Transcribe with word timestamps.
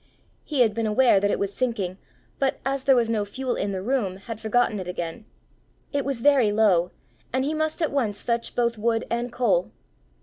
He 0.43 0.61
had 0.61 0.73
been 0.73 0.87
aware 0.87 1.19
that 1.19 1.29
it 1.29 1.37
was 1.37 1.53
sinking, 1.53 1.99
but, 2.39 2.59
as 2.65 2.85
there 2.85 2.95
was 2.95 3.07
no 3.07 3.23
fuel 3.23 3.53
in 3.55 3.71
the 3.71 3.83
room, 3.83 4.17
had 4.17 4.39
forgotten 4.41 4.79
it 4.79 4.87
again: 4.87 5.25
it 5.93 6.03
was 6.03 6.21
very 6.21 6.51
low, 6.51 6.89
and 7.31 7.45
he 7.45 7.53
must 7.53 7.83
at 7.83 7.91
once 7.91 8.23
fetch 8.23 8.55
both 8.55 8.79
wood 8.79 9.05
and 9.11 9.31
coal! 9.31 9.69